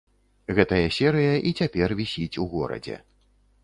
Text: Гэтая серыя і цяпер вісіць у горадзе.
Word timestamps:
Гэтая 0.59 0.87
серыя 0.97 1.35
і 1.51 1.53
цяпер 1.61 1.97
вісіць 2.03 2.39
у 2.45 2.51
горадзе. 2.59 3.03